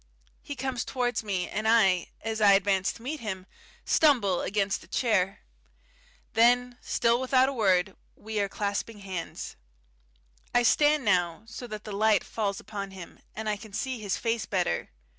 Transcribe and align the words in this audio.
He 0.41 0.55
comes 0.55 0.83
towards 0.83 1.23
me, 1.23 1.47
and 1.47 1.67
I, 1.67 2.07
as 2.21 2.41
I 2.41 2.53
advance 2.53 2.91
to 2.93 3.03
meet 3.03 3.19
him, 3.19 3.45
stumble 3.85 4.41
against 4.41 4.83
a 4.83 4.87
chair. 4.87 5.41
Then, 6.33 6.79
still 6.81 7.21
without 7.21 7.47
a 7.49 7.53
word, 7.53 7.95
we 8.15 8.39
are 8.39 8.49
clasping 8.49 9.01
hands. 9.01 9.55
I 10.55 10.63
stand 10.63 11.05
now 11.05 11.43
so 11.45 11.67
that 11.67 11.83
the 11.83 11.91
light 11.91 12.23
falls 12.23 12.59
upon 12.59 12.89
him, 12.89 13.19
and 13.35 13.47
I 13.47 13.57
can 13.57 13.73
see 13.73 13.99
his 13.99 14.17
face 14.17 14.47
better. 14.47 14.89